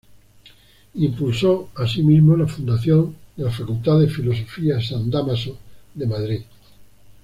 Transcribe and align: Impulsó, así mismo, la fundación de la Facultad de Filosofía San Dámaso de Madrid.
Impulsó, 0.95 1.69
así 1.75 2.01
mismo, 2.01 2.35
la 2.35 2.47
fundación 2.47 3.15
de 3.37 3.43
la 3.43 3.51
Facultad 3.51 3.99
de 3.99 4.07
Filosofía 4.09 4.81
San 4.81 5.11
Dámaso 5.11 5.59
de 5.93 6.07
Madrid. 6.07 6.41